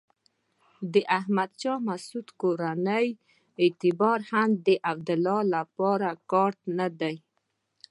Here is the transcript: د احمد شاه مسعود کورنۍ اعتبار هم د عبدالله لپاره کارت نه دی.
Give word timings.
د 0.93 0.95
احمد 1.17 1.51
شاه 1.61 1.79
مسعود 1.89 2.27
کورنۍ 2.41 3.07
اعتبار 3.63 4.19
هم 4.31 4.49
د 4.67 4.67
عبدالله 4.89 5.39
لپاره 5.55 6.09
کارت 6.31 6.59
نه 6.79 6.87
دی. 6.99 7.15